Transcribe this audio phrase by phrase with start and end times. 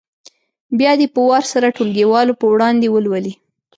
[0.77, 3.33] بیا دې په وار سره ټولګیوالو په وړاندې ولولي.